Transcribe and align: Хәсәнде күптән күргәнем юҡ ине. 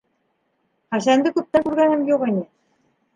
Хәсәнде 0.95 1.31
күптән 1.35 1.65
күргәнем 1.67 2.01
юҡ 2.13 2.25
ине. 2.33 2.43